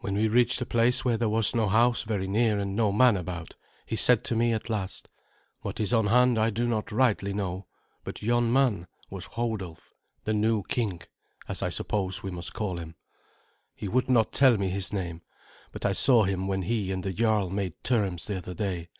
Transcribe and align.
When 0.00 0.14
we 0.14 0.28
reached 0.28 0.60
a 0.60 0.66
place 0.66 1.06
where 1.06 1.16
there 1.16 1.30
was 1.30 1.54
no 1.54 1.70
house 1.70 2.02
very 2.02 2.28
near 2.28 2.58
and 2.58 2.76
no 2.76 2.92
man 2.92 3.16
about, 3.16 3.54
he 3.86 3.96
said 3.96 4.22
to 4.24 4.36
me 4.36 4.52
at 4.52 4.68
last, 4.68 5.08
"What 5.62 5.80
is 5.80 5.90
on 5.94 6.08
hand 6.08 6.38
I 6.38 6.50
do 6.50 6.68
not 6.68 6.92
rightly 6.92 7.32
know, 7.32 7.66
but 8.04 8.20
yon 8.20 8.52
man 8.52 8.86
was 9.08 9.24
Hodulf, 9.24 9.94
the 10.24 10.34
new 10.34 10.64
king, 10.64 11.00
as 11.48 11.62
I 11.62 11.70
suppose 11.70 12.22
we 12.22 12.30
must 12.30 12.52
call 12.52 12.76
him. 12.76 12.94
He 13.74 13.88
would 13.88 14.10
not 14.10 14.32
tell 14.32 14.58
me 14.58 14.68
his 14.68 14.92
name, 14.92 15.22
but 15.72 15.86
I 15.86 15.94
saw 15.94 16.24
him 16.24 16.46
when 16.46 16.60
he 16.60 16.92
and 16.92 17.02
the 17.02 17.14
jarl 17.14 17.48
made 17.48 17.82
terms 17.82 18.26
the 18.26 18.36
other 18.36 18.52
day. 18.52 18.90